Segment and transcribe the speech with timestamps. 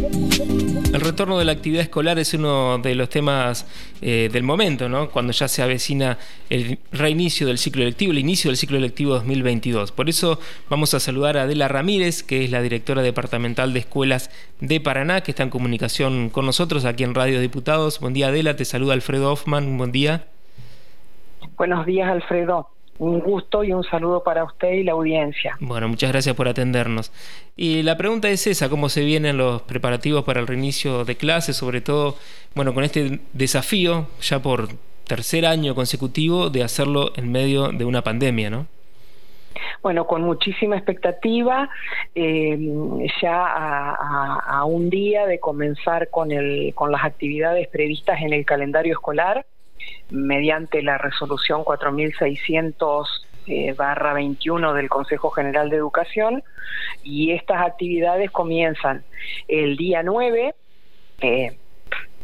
[0.00, 3.66] El retorno de la actividad escolar es uno de los temas
[4.00, 5.10] eh, del momento, ¿no?
[5.10, 6.16] cuando ya se avecina
[6.48, 9.92] el reinicio del ciclo electivo, el inicio del ciclo electivo 2022.
[9.92, 14.30] Por eso vamos a saludar a Adela Ramírez, que es la directora departamental de escuelas
[14.60, 18.00] de Paraná, que está en comunicación con nosotros aquí en Radio Diputados.
[18.00, 20.26] Buen día Adela, te saluda Alfredo Hoffman, buen día.
[21.56, 22.68] Buenos días Alfredo
[23.00, 25.56] un gusto y un saludo para usted y la audiencia.
[25.58, 27.10] Bueno, muchas gracias por atendernos.
[27.56, 31.56] Y la pregunta es esa, ¿cómo se vienen los preparativos para el reinicio de clases,
[31.56, 32.16] sobre todo,
[32.54, 34.68] bueno, con este desafío ya por
[35.06, 38.66] tercer año consecutivo de hacerlo en medio de una pandemia, ¿no?
[39.82, 41.70] Bueno, con muchísima expectativa,
[42.14, 42.58] eh,
[43.22, 48.92] ya a, un día de comenzar con, el, con las actividades previstas en el calendario
[48.92, 49.46] escolar,
[50.10, 56.42] mediante la resolución 4600 eh, barra 21 del Consejo General de Educación
[57.02, 59.02] y estas actividades comienzan
[59.48, 60.54] el día 9
[61.22, 61.56] eh,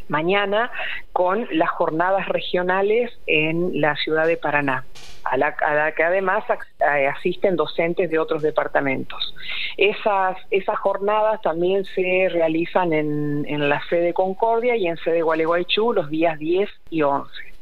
[0.09, 0.71] mañana
[1.13, 4.85] con las jornadas regionales en la ciudad de Paraná,
[5.25, 5.57] a la,
[5.97, 9.35] que además eh, asisten docentes de otros departamentos.
[9.77, 15.93] Esas, esas jornadas también se realizan en, en la sede Concordia y en sede Gualeguaychú
[15.93, 17.56] los días 10 y 11.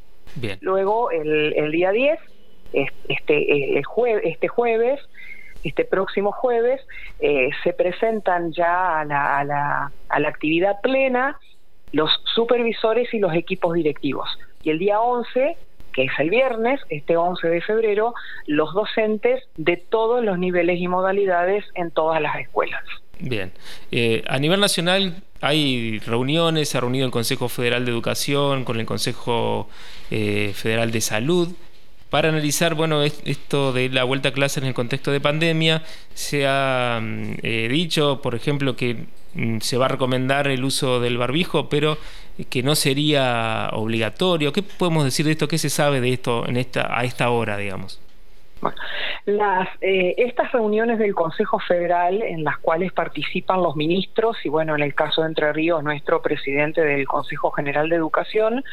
[0.61, 2.19] Luego, el, día 10,
[3.09, 3.83] este, el
[4.25, 5.01] este jueves,
[5.63, 6.81] este próximo jueves,
[7.21, 11.39] eh, se presentan ya a la, a, la, a la actividad plena
[11.93, 14.29] los supervisores y los equipos directivos.
[14.63, 15.57] Y el día 11
[15.95, 18.15] que es el viernes, este 11 de febrero,
[18.47, 22.83] los docentes de todos los niveles y modalidades en todas las escuelas.
[23.21, 23.53] Bien.
[23.91, 28.81] Eh, a nivel nacional, hay reuniones, se ha reunido el Consejo Federal de Educación con
[28.81, 29.69] el Consejo
[30.11, 31.49] eh, Federal de Salud
[32.11, 35.83] para analizar, bueno, esto de la vuelta a clase en el contexto de pandemia.
[36.15, 41.01] Se ha mm, eh, dicho, por ejemplo, que mm, se va a recomendar el uso
[41.01, 41.99] del barbijo, pero
[42.49, 44.53] que no sería obligatorio.
[44.53, 45.49] ¿Qué podemos decir de esto?
[45.49, 48.01] ¿Qué se sabe de esto en esta, a esta hora, digamos?
[49.27, 54.75] Las, eh, estas reuniones del Consejo Federal en las cuales participan los ministros y bueno,
[54.75, 58.65] en el caso de Entre Ríos, nuestro presidente del Consejo General de Educación,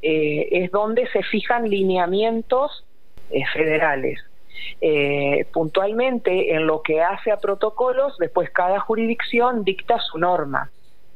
[0.00, 2.84] eh, es donde se fijan lineamientos
[3.30, 4.20] eh, federales.
[5.52, 10.70] puntualmente en lo que hace a protocolos, después cada jurisdicción dicta su norma.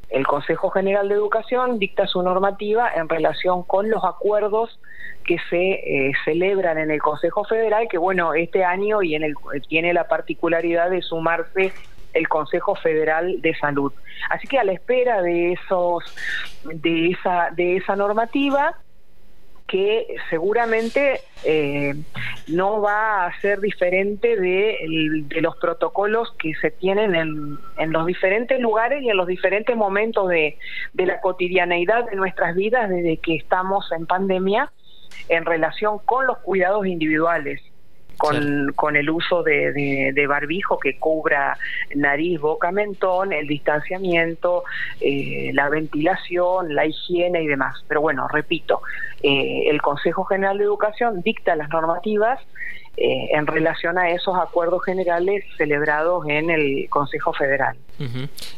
[0.09, 4.78] El Consejo General de Educación dicta su normativa en relación con los acuerdos
[5.25, 9.34] que se eh, celebran en el Consejo Federal, que bueno, este año y en el,
[9.69, 11.72] tiene la particularidad de sumarse
[12.12, 13.93] el Consejo Federal de Salud.
[14.31, 16.05] Así que a la espera de esos
[16.65, 18.77] de esa de esa normativa
[19.66, 21.94] que seguramente eh,
[22.47, 28.60] no va a ser diferente de, los protocolos que se tienen en, en, los diferentes
[28.60, 30.59] lugares y en los diferentes momentos de,
[30.93, 34.72] de la cotidianeidad de nuestras vidas desde que estamos en pandemia
[35.28, 37.60] en relación con los cuidados individuales
[38.16, 41.59] con, con el uso de, de, barbijo que cubra
[41.94, 44.65] nariz, boca, mentón, el distanciamiento,
[45.00, 47.84] eh, la ventilación, la higiene y demás.
[47.88, 48.81] Pero bueno, repito,
[49.22, 52.41] eh, el Consejo General de Educación dicta las normativas
[52.99, 57.77] eh, en relación a esos acuerdos generales celebrados en el Consejo Federal.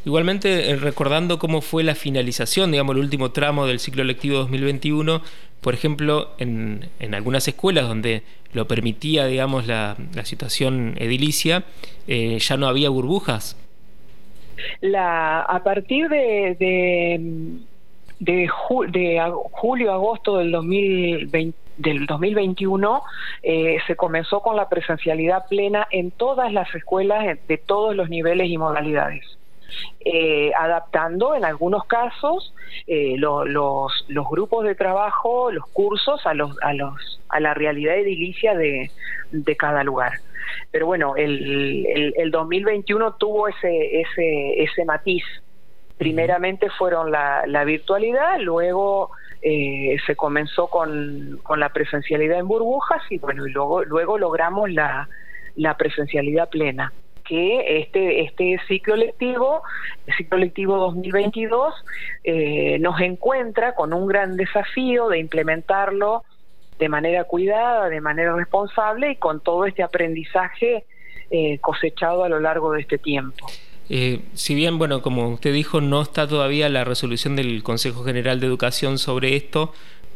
[0.04, 5.22] Igualmente, recordando cómo fue la finalización, digamos, el último tramo del ciclo lectivo 2021,
[5.60, 11.64] por ejemplo, en, en algunas escuelas donde lo permitía, digamos, la, la situación edilicia,
[12.06, 13.56] eh, ya no había burbujas.
[14.80, 17.20] La, a partir de, de,
[18.18, 23.02] de, julio-agosto del 2020, del 2021
[23.44, 28.48] eh, se comenzó con la presencialidad plena en todas las escuelas de todos los niveles
[28.48, 29.37] y modalidades.
[30.00, 32.54] Eh, adaptando en algunos casos
[32.86, 33.46] eh, los,
[34.08, 38.90] los grupos de trabajo, los cursos a, los, a, los, a la realidad edilicia de,
[39.30, 40.12] de cada lugar.
[40.70, 45.24] Pero bueno, el, el, el 2021 tuvo ese, ese, ese matiz.
[45.98, 49.10] Primeramente fueron la, la virtualidad, luego
[49.42, 54.70] eh, se comenzó con, con, la presencialidad en burbujas y bueno, y luego, luego logramos
[54.70, 55.08] la,
[55.56, 56.92] la presencialidad plena
[57.28, 59.62] que este, este ciclo lectivo,
[60.06, 61.74] el ciclo lectivo 2022,
[62.24, 66.24] eh, nos encuentra con un gran desafío de implementarlo
[66.78, 70.84] de manera cuidada, de manera responsable y con todo este aprendizaje
[71.30, 73.46] eh, cosechado a lo largo de este tiempo.
[73.90, 78.40] Eh, si bien, bueno, como usted dijo, no está todavía la resolución del Consejo General
[78.40, 79.72] de Educación sobre esto,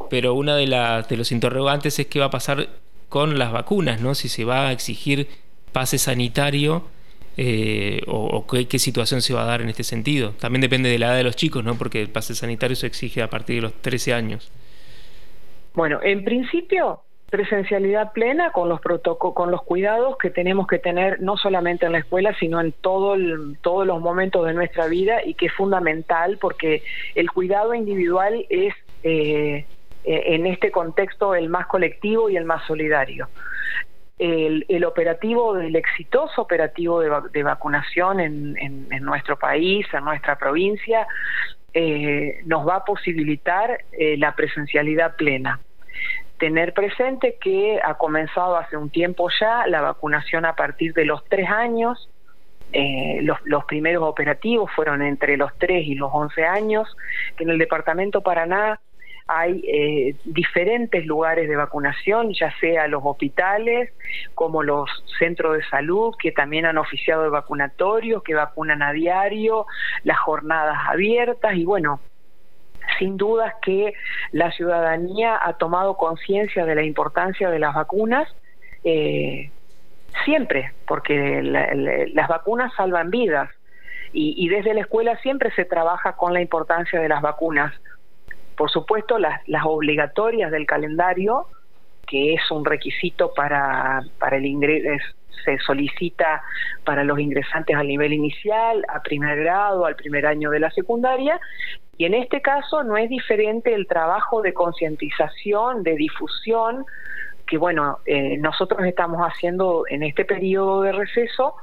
[0.09, 2.69] pero una de, las de los interrogantes es qué va a pasar
[3.09, 4.15] con las vacunas, ¿no?
[4.15, 5.29] Si se va a exigir
[5.73, 6.85] pase sanitario
[7.37, 10.33] eh, o, qué, situación se va a dar en este sentido.
[10.33, 11.77] También depende de la edad de los chicos, ¿no?
[11.77, 14.53] Porque el pase sanitario se exige a partir de los 13 años.
[15.75, 17.01] Bueno, en principio
[17.31, 21.99] presencialidad plena con los con los cuidados que tenemos que tener no solamente en la
[22.01, 23.17] escuela sino en todo
[23.63, 26.83] todos los momentos de nuestra vida y que es fundamental porque
[27.15, 29.65] el cuidado individual es eh,
[30.05, 33.31] eh, en este contexto el más colectivo y el más solidario
[34.23, 41.07] el, operativo, el exitoso operativo de, vacunación en, nuestro país, en nuestra provincia,
[41.75, 45.61] eh, nos va a posibilitar eh, la presencialidad plena.
[46.39, 51.25] Tener presente que ha comenzado hace un tiempo ya la vacunación a partir de los
[51.25, 52.09] tres años,
[52.73, 56.89] eh, los, primeros operativos fueron entre los tres y los once años,
[57.37, 58.81] que en el departamento Paraná
[59.27, 63.93] hay eh, diferentes lugares de vacunación, ya sea los hospitales
[64.35, 69.67] como los centros de salud que también han oficiado de vacunatorios, que vacunan a diario,
[70.05, 72.01] las jornadas abiertas y bueno,
[72.99, 73.95] sin dudas que
[74.33, 78.29] la ciudadanía ha tomado conciencia de la importancia de las vacunas.
[78.85, 79.51] Eh,
[80.25, 83.51] siempre, porque las vacunas salvan vidas
[84.13, 87.73] y, desde la escuela siempre se trabaja con la importancia de las vacunas
[88.57, 91.47] por supuesto, las, las obligatorias del calendario,
[92.07, 95.15] que es un requisito para, para el ingreso,
[95.45, 96.43] se solicita
[96.85, 101.41] para los ingresantes al nivel inicial, a primer grado, al primer año de la secundaria,
[101.99, 106.85] y en este caso no es diferente el trabajo de concientización, de difusión,
[107.47, 111.55] que bueno, eh, nosotros estamos haciendo en este periodo de receso,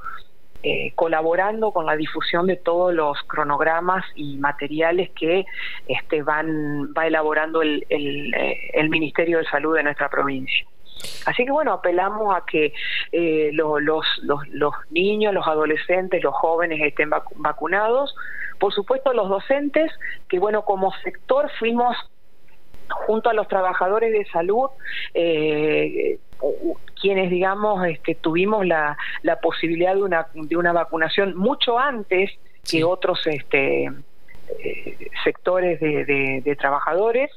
[0.62, 5.46] eh, colaborando con la difusión de todos los cronogramas y materiales que
[5.88, 10.66] este, van, va elaborando el, eh, el, Ministerio de Salud de nuestra provincia.
[11.24, 12.74] Así que bueno, apelamos a que
[13.12, 13.80] eh, los,
[14.22, 18.14] los, los, niños, los adolescentes, los jóvenes estén vacunados.
[18.58, 19.90] Por supuesto, los docentes,
[20.28, 21.96] que bueno, como sector fuimos
[23.06, 24.68] junto a los trabajadores de salud,
[25.14, 26.18] eh,
[27.00, 32.30] quienes, digamos, este, tuvimos la, la posibilidad de una, de una vacunación mucho antes
[32.68, 33.90] que otros este,
[34.58, 37.30] eh, sectores de, de, trabajadores.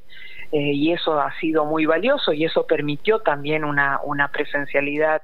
[0.52, 5.24] Eh, y eso ha sido muy valioso y eso permitió también una, una presencialidad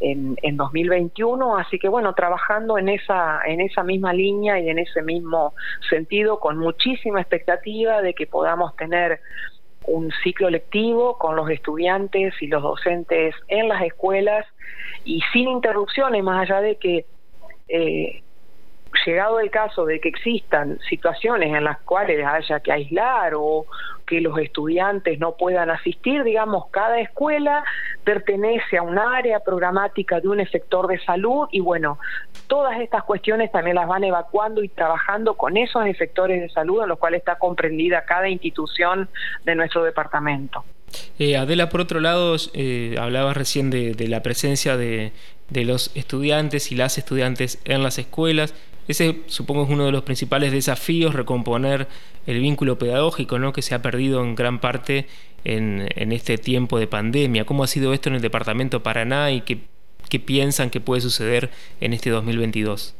[0.00, 4.78] en, en 2021, así que bueno, trabajando en esa, en esa misma línea y en
[4.78, 5.54] ese mismo
[5.88, 9.20] sentido, con muchísima expectativa de que podamos tener
[9.86, 14.46] un ciclo lectivo con los estudiantes y los docentes en las escuelas
[15.04, 17.06] y sin interrupciones, más allá de que
[17.68, 18.22] eh,
[19.06, 23.66] llegado el caso de que existan situaciones en las cuales haya que aislar o
[24.06, 27.62] que los estudiantes no puedan asistir, digamos, cada escuela
[28.02, 31.98] pertenece a un área programática de un sector de salud y bueno,
[32.48, 36.88] todas estas cuestiones también las van evacuando y trabajando con esos efectores de salud en
[36.88, 39.08] los cuales está comprendida cada institución
[39.44, 40.64] de nuestro departamento.
[41.18, 45.12] Eh, Adela, por otro lado, eh, hablabas recién de, la presencia de,
[45.50, 48.54] los estudiantes y las estudiantes en las escuelas.
[48.90, 51.86] Ese supongo es uno de los principales desafíos, recomponer
[52.26, 55.06] el vínculo pedagógico que se ha perdido en gran parte
[55.44, 57.44] en, este tiempo de pandemia.
[57.44, 59.58] ¿Cómo ha sido esto en el departamento Paraná y qué,
[60.18, 61.50] piensan que puede suceder
[61.80, 62.96] en este 2022?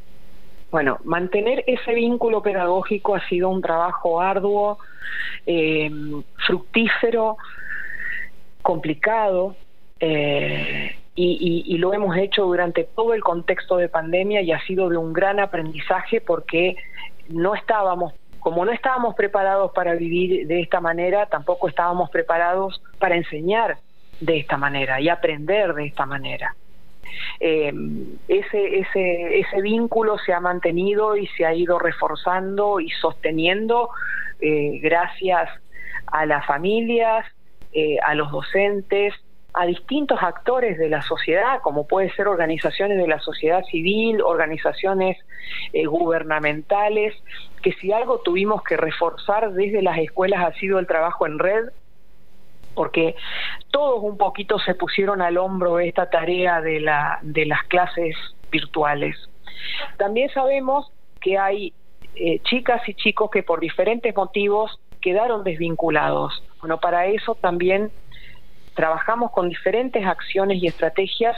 [0.71, 4.79] Bueno, mantener ese vínculo pedagógico ha sido un trabajo arduo,
[5.45, 5.91] eh,
[6.47, 7.37] fructífero,
[8.63, 9.57] complicado.
[9.99, 14.97] Eh, y, lo hemos hecho durante todo el contexto de pandemia y ha sido de
[14.97, 16.77] un gran aprendizaje porque
[17.29, 23.17] no estábamos, como no estábamos preparados para vivir de esta manera, tampoco estábamos preparados para
[23.17, 23.79] enseñar
[24.21, 26.55] de esta manera y aprender de esta manera.
[27.41, 27.73] Eh,
[28.29, 33.91] ese, ese, ese vínculo se ha mantenido y se ha ido reforzando y sosteniendo
[34.41, 35.49] eh, gracias
[36.07, 37.27] a las familias,
[37.73, 39.15] eh, a los docentes,
[39.53, 45.19] a distintos actores de la sociedad, como puede ser organizaciones de la sociedad civil, organizaciones
[45.73, 47.15] eh, gubernamentales,
[47.63, 51.69] que si algo tuvimos que reforzar desde las escuelas ha sido el trabajo en red,
[52.75, 53.17] porque
[53.71, 58.17] todos un poquito se pusieron al hombro esta tarea de, la, de las clases
[58.51, 59.17] virtuales.
[59.97, 61.73] También sabemos que hay
[62.15, 66.43] eh, chicas y chicos que por diferentes motivos quedaron desvinculados.
[66.61, 67.91] Bueno, para eso también
[68.81, 71.37] trabajamos con diferentes acciones y estrategias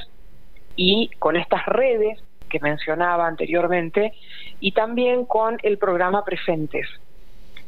[0.76, 4.12] y con estas redes que mencionaba anteriormente
[4.60, 6.86] y también con el programa Presentes,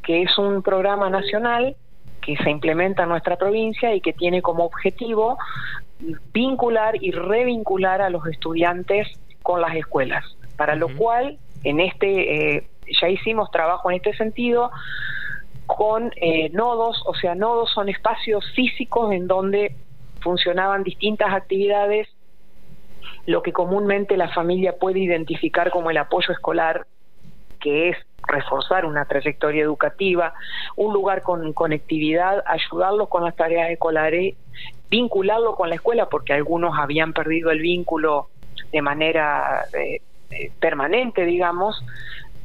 [0.05, 1.75] que es un programa nacional
[2.21, 5.39] que se implementa en nuestra provincia y que tiene como objetivo
[6.33, 9.09] vincular y revincular a los estudiantes
[9.43, 10.25] con las escuelas,
[10.57, 12.69] para lo cual en este eh,
[13.03, 14.71] ya hicimos trabajo en este sentido
[15.67, 19.75] con eh, nodos, o sea, nodos son espacios físicos en donde
[20.21, 22.09] funcionaban distintas actividades,
[23.27, 26.87] lo que comúnmente la familia puede identificar como el apoyo escolar,
[27.61, 30.35] que es reforzar una trayectoria educativa,
[30.77, 34.35] un lugar con conectividad, ayudarlos con las tareas escolares,
[34.91, 38.29] vincularlo con la escuela, porque algunos habían perdido el vínculo
[38.73, 41.85] de manera eh, eh, permanente, digamos,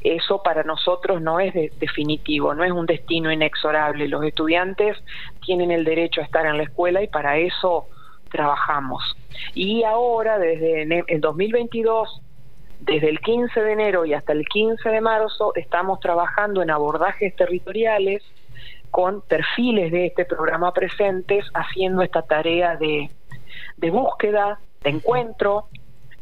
[0.02, 4.08] eso para nosotros no es definitivo, no es un destino inexorable.
[4.08, 4.98] Los estudiantes
[5.46, 7.88] tienen el derecho a estar en la escuela y para eso
[8.32, 9.18] trabajamos.
[9.54, 12.22] Y ahora, desde el 2022,
[12.80, 17.36] desde el 15 de enero y hasta el 15 de marzo, estamos trabajando en abordajes
[17.36, 18.24] territoriales
[18.92, 23.10] con perfiles de este programa presentes, haciendo esta tarea de,
[23.78, 25.68] de búsqueda, de encuentro,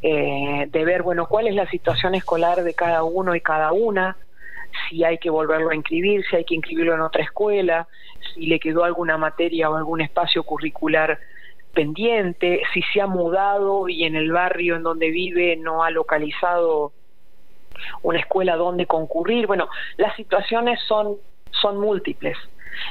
[0.02, 4.18] eh, de ver, bueno, cuál es la situación escolar de cada uno y cada una,
[4.90, 7.88] si hay que volverlo a inscribir, si hay que inscribirlo en otra escuela,
[8.34, 11.20] si le quedó alguna materia o algún espacio curricular
[11.74, 16.92] pendiente, si se ha mudado y en el barrio en donde vive no ha localizado
[18.02, 19.48] una escuela donde concurrir.
[19.48, 21.18] Bueno, las situaciones son,
[21.52, 22.38] son múltiples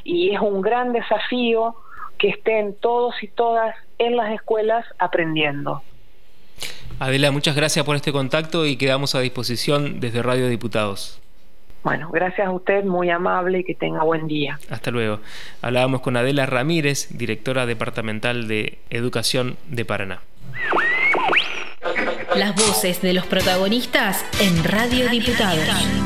[0.04, 1.76] y es un gran desafío
[2.18, 5.82] que estén todos y todas en las escuelas aprendiendo.
[6.98, 11.20] Adela, muchas gracias por este contacto y quedamos a disposición desde Radio Diputados.
[11.82, 14.58] Bueno, gracias a usted, muy amable y que tenga buen día.
[14.70, 15.20] Hasta luego.
[15.62, 20.20] Hablábamos con Adela Ramírez, directora departamental de Educación de Paraná.
[22.34, 26.05] Las voces de los protagonistas en Radio Diputados.